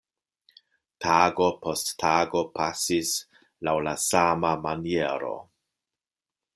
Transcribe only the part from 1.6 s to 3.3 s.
post tago pasis